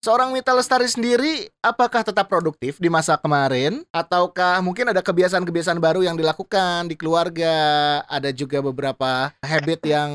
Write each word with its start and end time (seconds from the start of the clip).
seorang 0.00 0.32
Mita 0.32 0.56
Lestari 0.56 0.88
sendiri 0.88 1.52
apakah 1.60 2.00
tetap 2.00 2.26
produktif 2.26 2.80
di 2.80 2.88
masa 2.88 3.20
kemarin? 3.20 3.84
Ataukah 3.92 4.58
mungkin 4.64 4.88
ada 4.88 5.04
kebiasaan-kebiasaan 5.04 5.78
baru 5.78 6.00
yang 6.02 6.16
dilakukan 6.16 6.88
di 6.88 6.96
keluarga, 6.96 8.00
ada 8.08 8.32
juga 8.32 8.64
beberapa 8.64 9.30
habit 9.44 9.80
yang 9.84 10.10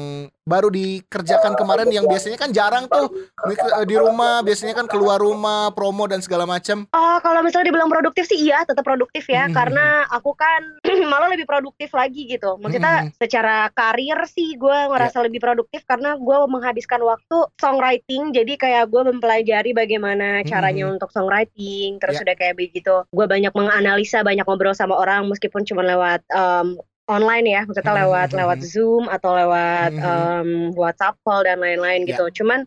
baru 0.46 0.70
dikerjakan 0.70 1.58
kemarin 1.58 1.90
yang 1.90 2.06
biasanya 2.06 2.38
kan 2.38 2.54
jarang 2.54 2.86
tuh 2.86 3.10
di 3.90 3.98
rumah 3.98 4.46
biasanya 4.46 4.78
kan 4.78 4.86
keluar 4.86 5.18
rumah 5.18 5.74
promo 5.74 6.06
dan 6.06 6.22
segala 6.22 6.46
macam. 6.46 6.86
Oh 6.94 7.18
kalau 7.26 7.42
misalnya 7.42 7.74
dibilang 7.74 7.90
produktif 7.90 8.30
sih 8.30 8.38
iya 8.38 8.62
tetap 8.62 8.86
produktif 8.86 9.26
ya 9.26 9.50
hmm. 9.50 9.58
karena 9.58 10.06
aku 10.14 10.38
kan 10.38 10.62
malah 11.12 11.34
lebih 11.34 11.50
produktif 11.50 11.90
lagi 11.98 12.30
gitu. 12.30 12.62
Maksudnya 12.62 13.10
hmm. 13.10 13.18
secara 13.18 13.74
karir 13.74 14.22
sih 14.30 14.54
gue 14.54 14.78
ngerasa 14.94 15.18
yeah. 15.18 15.26
lebih 15.26 15.42
produktif 15.42 15.82
karena 15.90 16.14
gue 16.14 16.38
menghabiskan 16.46 17.02
waktu 17.02 17.38
songwriting 17.58 18.30
jadi 18.30 18.54
kayak 18.54 18.86
gue 18.94 19.02
mempelajari 19.02 19.74
bagaimana 19.74 20.46
caranya 20.46 20.86
hmm. 20.86 20.94
untuk 21.02 21.10
songwriting 21.10 21.98
terus 21.98 22.22
yeah. 22.22 22.26
udah 22.30 22.36
kayak 22.38 22.56
begitu 22.56 23.02
gue 23.10 23.26
banyak 23.26 23.50
menganalisa 23.58 24.22
banyak 24.22 24.46
ngobrol 24.46 24.78
sama 24.78 24.94
orang 24.94 25.26
meskipun 25.26 25.66
cuma 25.66 25.82
lewat 25.82 26.22
um, 26.30 26.78
online 27.06 27.46
ya, 27.46 27.62
maksudnya 27.70 27.94
hmm, 27.94 28.02
lewat 28.06 28.30
hmm, 28.34 28.40
lewat 28.42 28.60
hmm. 28.62 28.70
Zoom 28.70 29.04
atau 29.06 29.32
lewat 29.38 29.92
um, 30.02 30.50
WhatsApp 30.74 31.16
call 31.22 31.46
dan 31.46 31.62
lain-lain 31.62 32.06
yeah. 32.06 32.10
gitu. 32.18 32.42
Cuman 32.42 32.66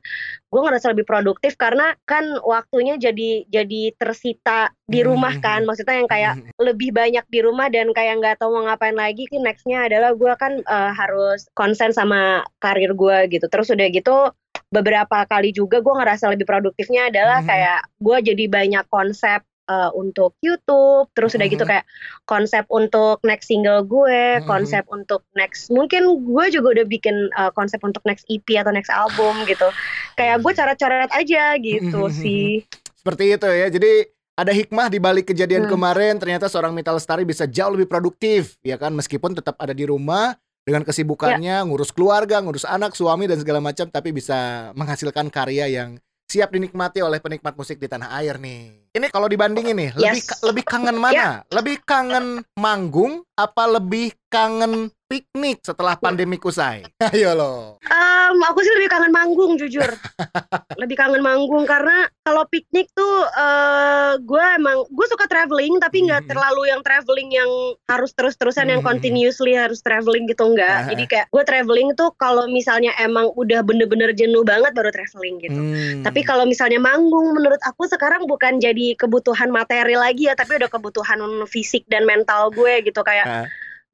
gue 0.49 0.61
ngerasa 0.63 0.95
lebih 0.95 1.05
produktif 1.05 1.59
karena 1.59 1.93
kan 2.07 2.25
waktunya 2.47 2.97
jadi 2.97 3.45
jadi 3.51 3.93
tersita 3.99 4.73
di 4.87 5.03
rumah 5.03 5.35
kan, 5.43 5.67
maksudnya 5.67 5.99
yang 5.99 6.11
kayak 6.11 6.35
lebih 6.63 6.95
banyak 6.95 7.27
di 7.27 7.41
rumah 7.43 7.67
dan 7.69 7.91
kayak 7.91 8.23
nggak 8.23 8.37
tahu 8.39 8.55
mau 8.55 8.71
ngapain 8.71 8.95
lagi. 8.95 9.27
Nextnya 9.29 9.91
adalah 9.91 10.15
gue 10.15 10.33
kan 10.39 10.63
uh, 10.63 10.93
harus 10.95 11.51
konsen 11.59 11.91
sama 11.91 12.47
karir 12.63 12.95
gue 12.95 13.19
gitu. 13.35 13.47
Terus 13.51 13.75
udah 13.75 13.87
gitu 13.91 14.31
beberapa 14.69 15.25
kali 15.25 15.51
juga 15.57 15.81
gue 15.81 15.95
ngerasa 15.97 16.29
lebih 16.29 16.45
produktifnya 16.45 17.09
adalah 17.09 17.41
kayak 17.41 17.89
gue 18.05 18.17
jadi 18.33 18.45
banyak 18.53 18.85
konsep 18.93 19.41
uh, 19.69 19.93
untuk 19.95 20.35
YouTube, 20.41 21.13
terus 21.15 21.37
udah 21.37 21.47
gitu 21.47 21.63
mm-hmm. 21.63 21.85
kayak 21.85 22.25
konsep 22.25 22.65
untuk 22.73 23.23
next 23.23 23.47
single 23.47 23.85
gue, 23.85 24.41
mm-hmm. 24.41 24.49
konsep 24.49 24.83
untuk 24.89 25.23
next 25.37 25.71
mungkin 25.71 26.25
gue 26.25 26.45
juga 26.51 26.81
udah 26.81 26.87
bikin 26.89 27.31
uh, 27.37 27.53
konsep 27.55 27.79
untuk 27.85 28.03
next 28.09 28.27
EP 28.33 28.49
atau 28.57 28.73
next 28.75 28.91
album 28.91 29.45
gitu. 29.47 29.69
Kayak 30.17 30.43
gue 30.43 30.53
coret-coret 30.57 31.11
aja 31.13 31.45
gitu 31.61 32.01
mm-hmm. 32.09 32.19
sih. 32.19 32.65
Seperti 32.99 33.39
itu 33.39 33.49
ya. 33.49 33.69
Jadi 33.71 33.93
ada 34.39 34.55
hikmah 34.55 34.87
di 34.87 35.03
balik 35.03 35.35
kejadian 35.35 35.67
hmm. 35.67 35.73
kemarin 35.75 36.15
ternyata 36.15 36.47
seorang 36.47 36.71
Mita 36.71 36.95
Lestari 36.95 37.27
bisa 37.27 37.43
jauh 37.51 37.75
lebih 37.75 37.91
produktif 37.91 38.55
ya 38.63 38.79
kan 38.79 38.95
meskipun 38.95 39.35
tetap 39.35 39.59
ada 39.59 39.75
di 39.75 39.83
rumah 39.83 40.39
dengan 40.63 40.87
kesibukannya 40.87 41.59
ya. 41.59 41.67
ngurus 41.67 41.91
keluarga, 41.91 42.39
ngurus 42.39 42.63
anak, 42.63 42.95
suami 42.95 43.27
dan 43.27 43.41
segala 43.41 43.59
macam 43.59 43.91
tapi 43.91 44.15
bisa 44.15 44.71
menghasilkan 44.79 45.27
karya 45.33 45.67
yang 45.67 45.99
siap 46.29 46.53
dinikmati 46.53 47.01
oleh 47.01 47.19
penikmat 47.19 47.57
musik 47.57 47.81
di 47.81 47.89
tanah 47.89 48.13
air 48.21 48.37
nih. 48.37 48.88
Ini 48.93 49.07
kalau 49.13 49.29
dibandingin 49.29 49.77
nih, 49.77 49.91
yes. 49.97 50.03
lebih 50.03 50.23
lebih 50.53 50.65
kangen 50.65 50.97
mana? 50.97 51.15
Yeah. 51.15 51.35
Lebih 51.53 51.77
kangen 51.85 52.43
manggung 52.57 53.25
apa 53.39 53.71
lebih 53.71 54.11
kangen 54.29 54.91
piknik 55.09 55.65
setelah 55.65 55.97
pandemi 55.97 56.37
usai? 56.37 56.85
Ayo 57.17 57.33
lo. 57.33 57.55
Um, 57.81 58.37
aku 58.45 58.61
sih 58.61 58.73
lebih 58.77 58.93
kangen 58.93 59.13
manggung 59.15 59.57
jujur. 59.57 59.89
lebih 60.81 61.01
kangen 61.01 61.25
manggung 61.25 61.65
karena 61.65 62.07
kalau 62.23 62.45
piknik 62.53 62.93
tuh 62.93 63.25
uh, 63.25 64.21
gue 64.21 64.45
emang 64.61 64.85
gue 64.85 65.07
suka 65.09 65.25
traveling 65.25 65.81
tapi 65.81 66.05
nggak 66.05 66.29
hmm. 66.29 66.31
terlalu 66.31 66.69
yang 66.69 66.85
traveling 66.85 67.33
yang 67.33 67.49
harus 67.89 68.13
terus-terusan 68.13 68.69
hmm. 68.69 68.73
yang 68.77 68.83
continuously 68.85 69.57
harus 69.57 69.81
traveling 69.81 70.29
gitu 70.29 70.45
enggak. 70.45 70.87
Uh. 70.87 70.89
Jadi 70.93 71.05
kayak 71.09 71.27
gue 71.33 71.43
traveling 71.49 71.89
tuh 71.97 72.13
kalau 72.21 72.45
misalnya 72.53 72.93
emang 73.01 73.33
udah 73.33 73.65
bener-bener 73.65 74.13
jenuh 74.13 74.45
banget 74.45 74.77
baru 74.77 74.93
traveling 74.93 75.41
gitu. 75.41 75.57
Hmm. 75.57 76.05
Tapi 76.05 76.21
kalau 76.21 76.45
misalnya 76.45 76.79
manggung 76.85 77.33
menurut 77.33 77.59
aku 77.65 77.89
sekarang 77.89 78.29
bukan 78.29 78.61
jadi 78.61 78.88
kebutuhan 78.95 79.51
materi 79.51 79.99
lagi 79.99 80.31
ya 80.31 80.39
tapi 80.39 80.57
udah 80.57 80.71
kebutuhan 80.71 81.19
fisik 81.51 81.85
dan 81.91 82.07
mental 82.07 82.49
gue 82.55 82.87
gitu 82.87 83.03
kayak 83.03 83.27
uh 83.27 83.47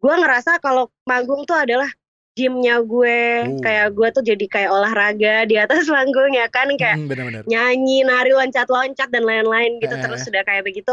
gue 0.05 0.15
ngerasa 0.21 0.61
kalau 0.61 0.93
manggung 1.09 1.49
tuh 1.49 1.57
adalah 1.57 1.89
gymnya 2.37 2.85
gue 2.85 3.21
uh. 3.41 3.63
kayak 3.65 3.89
gue 3.97 4.09
tuh 4.13 4.23
jadi 4.27 4.47
kayak 4.53 4.71
olahraga 4.71 5.49
di 5.49 5.57
atas 5.57 5.89
panggung 5.95 6.37
ya 6.37 6.45
kan 6.53 6.69
kayak 6.77 7.01
hmm, 7.01 7.09
bener 7.09 7.25
-bener. 7.25 7.43
nyanyi 7.49 8.05
nari 8.05 8.37
loncat-loncat 8.37 9.09
dan 9.09 9.25
lain-lain 9.25 9.81
gitu 9.81 9.97
eh. 9.97 10.03
terus 10.05 10.21
sudah 10.29 10.45
kayak 10.45 10.69
begitu 10.69 10.93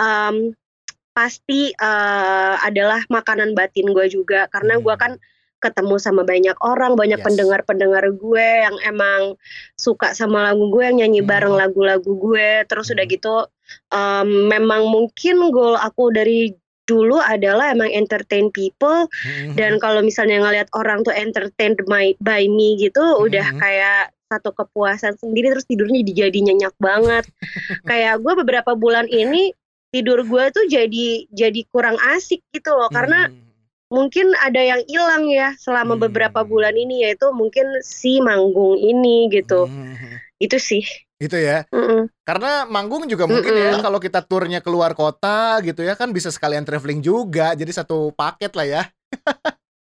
um, 0.00 0.56
pasti 1.12 1.76
uh, 1.76 2.56
adalah 2.64 3.04
makanan 3.12 3.52
batin 3.52 3.90
gue 3.92 4.06
juga 4.08 4.48
karena 4.48 4.80
hmm. 4.80 4.82
gue 4.86 4.94
kan 4.96 5.12
ketemu 5.58 5.98
sama 5.98 6.22
banyak 6.22 6.54
orang 6.62 6.94
banyak 6.94 7.18
pendengar-pendengar 7.18 8.14
gue 8.14 8.48
yang 8.62 8.76
emang 8.86 9.34
suka 9.74 10.14
sama 10.14 10.50
lagu 10.50 10.70
gue 10.70 10.82
yang 10.86 11.02
nyanyi 11.02 11.22
hmm. 11.22 11.30
bareng 11.30 11.54
lagu-lagu 11.54 12.12
gue 12.14 12.62
terus 12.70 12.88
hmm. 12.88 12.94
udah 12.94 13.06
gitu 13.10 13.36
um, 13.90 14.28
memang 14.48 14.86
mungkin 14.88 15.50
goal 15.50 15.74
aku 15.74 16.14
dari 16.14 16.54
dulu 16.88 17.20
adalah 17.20 17.68
emang 17.76 17.92
entertain 17.92 18.48
people 18.48 19.04
mm-hmm. 19.04 19.54
dan 19.60 19.76
kalau 19.76 20.00
misalnya 20.00 20.40
ngelihat 20.40 20.72
orang 20.72 21.04
tuh 21.04 21.12
entertained 21.12 21.76
by, 21.84 22.16
by 22.24 22.48
me 22.48 22.80
gitu 22.80 22.98
mm-hmm. 22.98 23.28
udah 23.28 23.46
kayak 23.60 24.02
satu 24.32 24.56
kepuasan 24.56 25.20
sendiri 25.20 25.52
terus 25.52 25.68
tidurnya 25.68 26.00
jadi 26.08 26.38
nyenyak 26.40 26.72
banget 26.80 27.28
kayak 27.88 28.24
gue 28.24 28.32
beberapa 28.40 28.72
bulan 28.72 29.04
ini 29.12 29.52
tidur 29.92 30.24
gue 30.24 30.44
tuh 30.52 30.64
jadi 30.68 31.28
jadi 31.28 31.60
kurang 31.68 32.00
asik 32.16 32.40
gitu 32.56 32.72
loh 32.72 32.88
karena 32.88 33.28
mm-hmm. 33.28 33.47
Mungkin 33.88 34.36
ada 34.44 34.60
yang 34.60 34.80
hilang 34.84 35.28
ya 35.28 35.56
selama 35.56 35.96
mm-hmm. 35.96 36.04
beberapa 36.08 36.40
bulan 36.44 36.76
ini 36.76 37.08
yaitu 37.08 37.32
mungkin 37.32 37.64
si 37.80 38.20
manggung 38.20 38.76
ini 38.76 39.32
gitu 39.32 39.64
mm-hmm. 39.64 40.14
itu 40.44 40.56
sih 40.60 40.84
gitu 41.18 41.34
ya. 41.34 41.66
Mm-mm. 41.74 42.06
Karena 42.22 42.62
manggung 42.70 43.10
juga 43.10 43.26
mungkin 43.26 43.50
Mm-mm. 43.50 43.74
ya 43.74 43.82
kalau 43.82 43.98
kita 43.98 44.22
turnya 44.22 44.62
keluar 44.62 44.94
kota 44.94 45.58
gitu 45.66 45.82
ya 45.82 45.98
kan 45.98 46.14
bisa 46.14 46.30
sekalian 46.30 46.62
traveling 46.62 47.02
juga. 47.02 47.58
Jadi 47.58 47.74
satu 47.74 48.14
paket 48.14 48.54
lah 48.54 48.66
ya. 48.66 48.82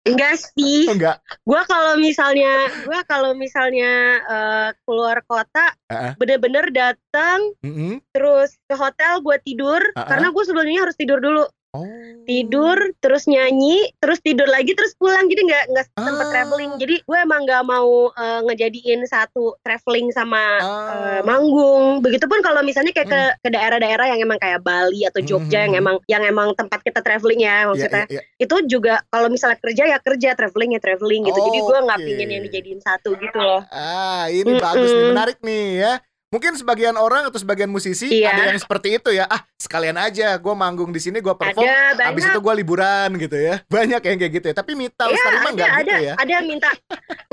Enggak 0.08 0.40
sih. 0.40 0.88
Enggak. 0.88 1.20
Gua 1.44 1.62
kalau 1.68 2.00
misalnya 2.00 2.72
gua 2.88 3.00
kalau 3.06 3.32
misalnya 3.36 4.24
uh, 4.26 4.70
keluar 4.88 5.20
kota 5.28 5.76
uh-uh. 5.92 6.16
bener-bener 6.16 6.72
datang 6.72 7.54
mm-hmm. 7.62 8.02
terus 8.16 8.56
ke 8.66 8.74
hotel 8.74 9.20
gue 9.22 9.38
tidur 9.44 9.82
uh-uh. 9.84 10.08
karena 10.08 10.32
gue 10.32 10.44
sebelumnya 10.48 10.90
harus 10.90 10.98
tidur 10.98 11.20
dulu. 11.20 11.44
Oh. 11.76 11.84
Tidur, 12.24 12.80
terus 13.04 13.28
nyanyi, 13.28 13.92
terus 14.00 14.24
tidur 14.24 14.48
lagi, 14.48 14.72
terus 14.72 14.96
pulang. 14.96 15.28
Jadi 15.28 15.42
nggak 15.48 15.64
nggak 15.72 15.86
ah. 15.96 16.04
sempat 16.04 16.28
traveling. 16.32 16.72
Jadi 16.80 16.96
gue 17.04 17.18
emang 17.20 17.44
nggak 17.44 17.64
mau 17.68 18.12
uh, 18.12 18.40
ngejadiin 18.48 19.04
satu 19.08 19.56
traveling 19.64 20.12
sama 20.16 20.44
ah. 20.60 20.68
uh, 20.68 21.22
manggung. 21.28 22.00
Begitupun 22.00 22.40
kalau 22.40 22.64
misalnya 22.64 22.96
kayak 22.96 23.08
hmm. 23.08 23.16
ke 23.16 23.22
ke 23.48 23.50
daerah-daerah 23.52 24.06
yang 24.16 24.20
emang 24.24 24.40
kayak 24.40 24.64
Bali 24.64 25.04
atau 25.08 25.20
Jogja 25.20 25.64
hmm. 25.64 25.66
yang 25.68 25.74
emang 25.80 25.96
yang 26.08 26.24
emang 26.24 26.56
tempat 26.56 26.80
kita 26.84 27.04
traveling 27.04 27.44
ya 27.44 27.64
iya, 27.64 27.68
maksudnya. 27.68 28.04
Yeah, 28.08 28.20
yeah, 28.20 28.24
yeah. 28.24 28.44
Itu 28.44 28.56
juga 28.68 29.04
kalau 29.12 29.28
misalnya 29.28 29.60
kerja 29.60 29.84
ya 29.88 29.98
kerja, 30.00 30.30
traveling 30.36 30.72
ya 30.76 30.82
traveling 30.84 31.22
gitu. 31.28 31.40
Oh, 31.40 31.46
Jadi 31.52 31.60
gue 31.64 31.78
nggak 31.84 32.00
okay. 32.00 32.08
pingin 32.08 32.30
yang 32.32 32.44
dijadiin 32.48 32.82
satu 32.84 33.16
gitu 33.20 33.40
loh. 33.40 33.62
Ah, 33.72 34.32
ini 34.32 34.56
mm 34.56 34.60
-mm. 34.60 34.64
bagus 34.64 34.92
nih, 34.92 35.06
menarik 35.12 35.38
nih 35.44 35.66
ya. 35.84 35.94
Mungkin 36.38 36.54
sebagian 36.54 36.94
orang 37.02 37.26
atau 37.26 37.42
sebagian 37.42 37.66
musisi 37.66 38.22
iya. 38.22 38.30
ada 38.30 38.54
yang 38.54 38.62
seperti 38.62 39.02
itu 39.02 39.10
ya. 39.10 39.26
Ah, 39.26 39.42
sekalian 39.58 39.98
aja 39.98 40.38
gue 40.38 40.54
manggung 40.54 40.94
di 40.94 41.02
sini, 41.02 41.18
gue 41.18 41.34
perform, 41.34 41.66
ada, 41.66 42.14
habis 42.14 42.30
itu 42.30 42.38
gue 42.38 42.54
liburan 42.62 43.10
gitu 43.18 43.34
ya. 43.34 43.58
Banyak 43.66 44.02
yang 44.06 44.18
kayak 44.22 44.34
gitu 44.38 44.46
ya. 44.54 44.56
Tapi 44.56 44.78
Mita 44.78 45.10
iya, 45.10 45.18
ada, 45.18 45.50
enggak 45.50 45.72
ada, 45.74 45.82
gitu 45.82 45.98
ya. 46.06 46.14
Ada 46.14 46.32
yang 46.38 46.46
minta, 46.46 46.70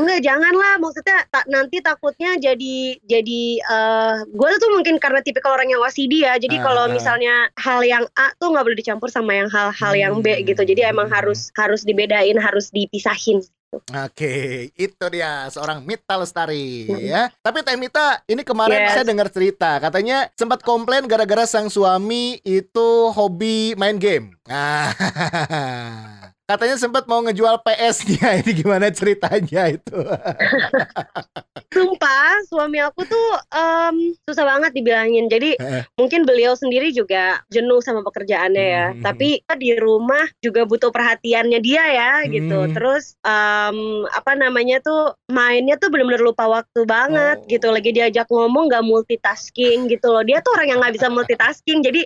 enggak 0.01 0.21
janganlah. 0.25 0.73
Maksudnya 0.81 1.19
tak, 1.29 1.45
nanti 1.53 1.77
takutnya 1.85 2.31
jadi 2.41 2.77
jadi 3.05 3.43
uh, 3.69 3.77
eh, 3.77 4.15
gue 4.33 4.49
tuh 4.57 4.71
mungkin 4.73 4.97
karena 4.97 5.21
tipikal 5.21 5.53
orang 5.53 5.69
yang 5.69 5.85
OCD 5.85 6.25
ya. 6.25 6.41
Jadi 6.41 6.57
uh, 6.57 6.63
kalau 6.65 6.89
ah. 6.89 6.91
misalnya 6.91 7.53
hal 7.61 7.85
yang 7.85 8.09
A 8.17 8.33
tuh 8.41 8.57
nggak 8.57 8.65
boleh 8.65 8.79
dicampur 8.81 9.13
sama 9.13 9.37
yang 9.37 9.53
hal-hal 9.53 9.93
hmm. 9.93 10.01
yang 10.01 10.15
B 10.25 10.41
gitu. 10.49 10.65
Jadi 10.65 10.81
emang 10.89 11.13
harus 11.13 11.53
harus 11.61 11.85
dibedain, 11.85 12.41
harus 12.41 12.73
dipisahin. 12.73 13.45
Oke, 13.83 14.69
itu 14.75 15.05
dia 15.09 15.49
seorang 15.49 15.87
Mita 15.87 16.19
Lestari 16.19 16.87
ya. 17.07 17.31
Tapi 17.41 17.63
Teh 17.63 17.79
Mita, 17.79 18.21
ini 18.29 18.43
kemarin 18.43 18.85
yes. 18.85 18.93
saya 18.99 19.05
dengar 19.07 19.29
cerita, 19.31 19.79
katanya 19.79 20.29
sempat 20.35 20.61
komplain 20.67 21.07
gara-gara 21.07 21.47
sang 21.47 21.71
suami 21.71 22.43
itu 22.43 23.11
hobi 23.15 23.79
main 23.79 23.97
game. 23.97 24.37
Nah, 24.45 24.93
Katanya 26.45 26.77
sempat 26.77 27.09
mau 27.09 27.25
ngejual 27.25 27.65
PS-nya. 27.65 28.29
Ini 28.45 28.53
gimana 28.53 28.93
ceritanya 28.93 29.73
itu? 29.73 29.97
Sumpah, 31.75 32.37
suami 32.53 32.85
aku 32.85 33.09
tuh 33.09 33.29
um, 33.49 34.13
susah 34.29 34.45
banget 34.45 34.77
dibilangin. 34.77 35.33
Jadi 35.33 35.57
mungkin 35.97 36.29
beliau 36.29 36.53
sendiri 36.53 36.93
juga 36.93 37.41
jenuh 37.49 37.81
sama 37.81 38.05
pekerjaannya 38.05 38.61
ya. 38.61 38.87
Hmm. 38.93 39.01
Tapi 39.01 39.41
di 39.57 39.73
rumah 39.81 40.29
juga 40.45 40.69
butuh 40.69 40.93
perhatiannya 40.93 41.65
dia 41.65 41.85
ya 41.89 42.13
gitu. 42.29 42.69
Hmm. 42.69 42.73
Terus 42.77 43.17
um, 43.25 44.05
apa 44.13 44.37
namanya 44.37 44.85
tuh 44.85 45.17
mainnya 45.33 45.81
tuh 45.81 45.89
benar-benar 45.89 46.21
lupa 46.21 46.45
waktu 46.45 46.85
banget 46.85 47.41
oh. 47.41 47.49
gitu. 47.49 47.73
Lagi 47.73 47.91
diajak 47.97 48.29
ngomong 48.29 48.69
gak 48.69 48.85
multitasking 48.85 49.89
gitu 49.89 50.13
loh. 50.13 50.21
Dia 50.21 50.45
tuh 50.45 50.61
orang 50.61 50.77
yang 50.77 50.79
nggak 50.85 50.95
bisa 51.01 51.09
multitasking. 51.09 51.81
Jadi 51.81 52.05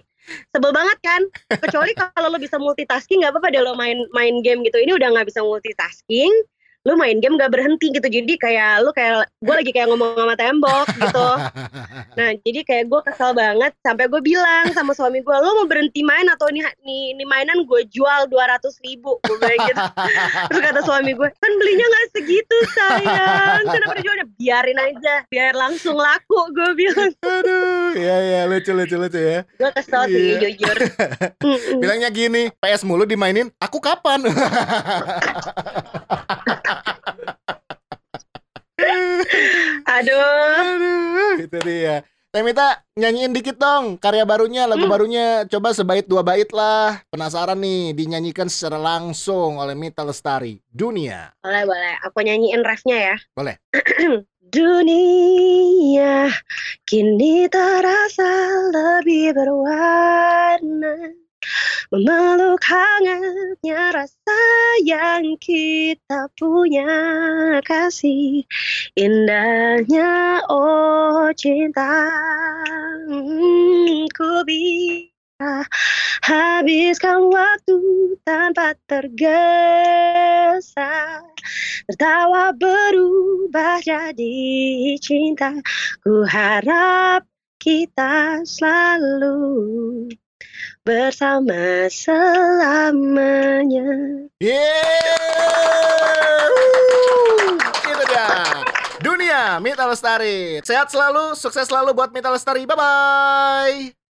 sebel 0.53 0.73
banget 0.73 0.99
kan? 1.01 1.23
Kecuali 1.59 1.93
kalau 1.97 2.29
lo 2.33 2.39
bisa 2.39 2.57
multitasking 2.61 3.25
nggak 3.25 3.33
apa-apa 3.37 3.49
deh 3.55 3.63
lo 3.65 3.75
main 3.79 3.99
main 4.15 4.41
game 4.45 4.63
gitu. 4.67 4.79
Ini 4.79 4.97
udah 4.97 5.09
nggak 5.15 5.29
bisa 5.31 5.41
multitasking 5.45 6.33
lu 6.87 6.95
main 6.97 7.21
game 7.21 7.37
gak 7.37 7.53
berhenti 7.53 7.93
gitu. 7.93 8.09
Jadi 8.09 8.41
kayak 8.41 8.81
lu 8.87 8.95
kayak 8.97 9.29
gue 9.45 9.55
lagi 9.55 9.71
kayak 9.77 9.93
ngomong 9.93 10.17
sama 10.17 10.35
tembok 10.41 10.87
gitu. 10.97 11.29
Nah 12.17 12.29
jadi 12.47 12.61
kayak 12.65 12.85
gue 12.89 13.01
kesel 13.05 13.37
banget 13.37 13.77
sampai 13.85 14.09
gue 14.09 14.23
bilang 14.25 14.73
sama 14.73 14.97
suami 14.97 15.21
gue 15.21 15.37
lu 15.37 15.51
mau 15.59 15.69
berhenti 15.69 16.01
main 16.01 16.25
atau 16.33 16.49
ini 16.49 16.65
nih 16.87 17.19
ini 17.19 17.25
mainan 17.29 17.69
gue 17.69 17.85
jual 17.93 18.31
dua 18.33 18.57
ratus 18.57 18.81
ribu 18.81 19.21
gue 19.21 19.53
gitu. 19.69 19.85
Terus 20.49 20.61
kata 20.65 20.81
suami 20.87 21.13
gue 21.13 21.29
kan 21.29 21.53
belinya 21.61 21.87
nggak 21.93 22.07
segitu 22.15 22.57
kenapa 23.71 23.95
dijualnya 23.95 24.27
biarin 24.35 24.79
aja 24.79 25.15
biar 25.27 25.53
langsung 25.53 25.95
laku 25.95 26.41
gue 26.51 26.71
bilang 26.75 27.13
Aduh, 27.19 27.93
ya 27.95 28.17
ya 28.21 28.41
lucu 28.45 28.71
lucu 28.71 28.97
lucu 28.97 29.19
ya. 29.19 29.41
gue 29.45 29.71
kesel 29.73 30.03
sih 30.07 30.17
Iya. 30.29 30.39
jujur. 30.49 30.77
Bilangnya 31.83 32.09
gini, 32.09 32.51
PS 32.55 32.83
mulu 32.83 33.05
dimainin, 33.05 33.49
aku 33.59 33.79
kapan? 33.79 34.23
aduh 39.89 40.23
Aduh, 40.59 41.35
itu 41.43 41.59
dia. 41.61 41.97
Temita 42.39 42.87
nyanyiin 42.95 43.35
dikit 43.35 43.59
dong 43.59 43.99
karya 43.99 44.23
barunya, 44.23 44.71
lagu 44.71 44.87
Hmm. 44.87 44.95
barunya. 44.95 45.43
Coba 45.51 45.75
sebait 45.75 46.07
dua 46.07 46.23
bait 46.23 46.47
lah. 46.55 47.03
Penasaran 47.11 47.59
nih 47.59 47.99
dinyanyikan 47.99 48.47
secara 48.47 48.79
langsung 48.79 49.59
oleh 49.59 49.75
Mita 49.75 50.07
Lestari. 50.07 50.63
Dunia. 50.71 51.35
boleh 51.43 51.67
boleh 51.67 51.99
aku 52.07 52.23
nyanyiin 52.23 52.63
refnya 52.63 52.99
ya 53.11 53.17
Boleh. 53.35 53.59
Dunia 54.55 56.31
kini 56.87 57.51
terasa 57.51 58.31
lebih 58.71 59.35
berwarna 59.35 60.95
Memeluk 61.89 62.61
hangatnya 62.69 63.97
rasa 63.97 64.41
yang 64.85 65.41
kita 65.41 66.29
punya 66.37 66.85
kasih. 67.65 68.45
Indahnya 68.93 70.45
oh 70.53 71.33
cinta 71.33 72.13
Hmm, 73.09 74.05
Ku 74.13 74.45
bisa 74.45 75.65
habiskan 76.29 77.33
waktu 77.33 77.81
tanpa 78.21 78.77
tergesa. 78.85 80.05
Tertawa 81.89 82.53
berubah 82.53 83.81
jadi 83.81 84.93
cinta. 85.01 85.57
Ku 86.05 86.21
harap 86.29 87.25
kita 87.57 88.45
selalu 88.45 89.41
bersama 90.89 91.85
selamanya 91.93 93.85
Yeah! 94.41 94.57
Itu 97.85 98.05
dia. 98.09 98.29
Dunia 99.05 99.61
Mita 99.61 99.85
Lestari. 99.85 100.65
Sehat 100.65 100.89
selalu, 100.89 101.37
sukses 101.37 101.69
selalu 101.69 101.93
buat 101.93 102.09
Mita 102.09 102.33
Lestari. 102.33 102.65
Bye 102.65 102.79
bye. 102.79 104.08